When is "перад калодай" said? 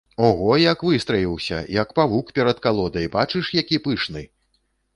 2.41-3.05